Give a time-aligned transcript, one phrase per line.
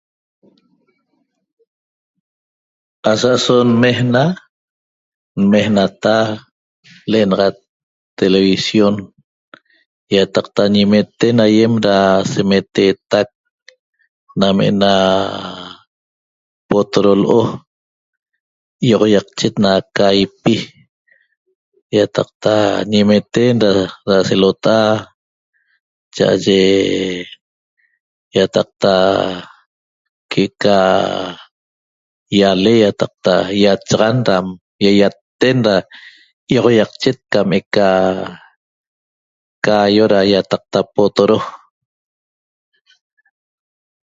[3.11, 4.23] Asa'aso nmejna
[5.41, 6.15] nmejnata
[7.11, 7.55] l'enaxat
[8.19, 8.95] televisión
[10.15, 11.97] ýataqta ñimeten aýem da
[12.33, 13.29] semeteetac
[14.39, 14.93] nam ena
[16.69, 17.41] potodo l'o
[18.87, 20.55] ýi'oxoýaqchet na caipi
[21.97, 22.53] ýataqta
[22.91, 24.89] ñimeten da selota'a
[26.15, 26.61] cha'aye
[28.37, 28.93] ýataqta
[30.31, 30.77] que'eca
[32.37, 33.33] ýale ýataqta
[33.63, 34.45] ýachaxan dam
[34.83, 35.75] ýaýaten da
[36.51, 37.89] ýi'oxoiaqchet cam eca
[39.65, 41.37] caaio da ýataqta potoro